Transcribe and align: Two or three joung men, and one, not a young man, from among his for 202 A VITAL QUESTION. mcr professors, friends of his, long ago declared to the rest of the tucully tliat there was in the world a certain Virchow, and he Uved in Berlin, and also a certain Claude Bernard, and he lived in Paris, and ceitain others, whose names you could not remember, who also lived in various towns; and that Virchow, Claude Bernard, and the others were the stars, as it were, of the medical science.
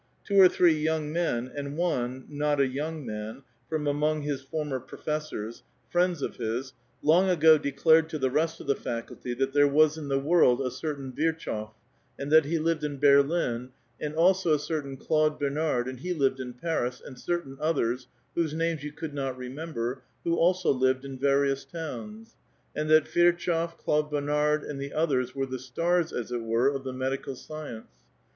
Two 0.25 0.41
or 0.41 0.49
three 0.49 0.83
joung 0.83 1.11
men, 1.13 1.51
and 1.55 1.77
one, 1.77 2.25
not 2.27 2.59
a 2.59 2.65
young 2.65 3.05
man, 3.05 3.43
from 3.69 3.85
among 3.85 4.23
his 4.23 4.41
for 4.41 4.63
202 4.63 4.75
A 4.75 4.79
VITAL 4.79 4.79
QUESTION. 4.79 4.79
mcr 4.79 4.87
professors, 5.13 5.63
friends 5.91 6.21
of 6.23 6.35
his, 6.37 6.73
long 7.03 7.29
ago 7.29 7.59
declared 7.59 8.09
to 8.09 8.17
the 8.17 8.31
rest 8.31 8.59
of 8.59 8.65
the 8.65 8.73
tucully 8.73 9.35
tliat 9.37 9.51
there 9.53 9.67
was 9.67 9.99
in 9.99 10.07
the 10.07 10.17
world 10.17 10.59
a 10.59 10.71
certain 10.71 11.11
Virchow, 11.13 11.71
and 12.17 12.31
he 12.33 12.57
Uved 12.57 12.83
in 12.83 12.97
Berlin, 12.97 13.69
and 13.99 14.15
also 14.15 14.55
a 14.55 14.57
certain 14.57 14.97
Claude 14.97 15.37
Bernard, 15.39 15.87
and 15.87 15.99
he 15.99 16.15
lived 16.15 16.39
in 16.39 16.53
Paris, 16.53 16.99
and 17.05 17.15
ceitain 17.17 17.57
others, 17.59 18.07
whose 18.33 18.55
names 18.55 18.83
you 18.83 18.91
could 18.91 19.13
not 19.13 19.37
remember, 19.37 20.01
who 20.23 20.35
also 20.35 20.71
lived 20.73 21.05
in 21.05 21.19
various 21.19 21.63
towns; 21.63 22.35
and 22.75 22.89
that 22.89 23.07
Virchow, 23.07 23.67
Claude 23.67 24.09
Bernard, 24.09 24.63
and 24.63 24.81
the 24.81 24.93
others 24.93 25.35
were 25.35 25.45
the 25.45 25.59
stars, 25.59 26.11
as 26.11 26.31
it 26.31 26.41
were, 26.41 26.69
of 26.75 26.83
the 26.83 26.91
medical 26.91 27.35
science. 27.35 27.91